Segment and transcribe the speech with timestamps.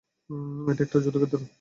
[0.71, 1.35] এটা একটা যুদ্ধক্ষেত্র।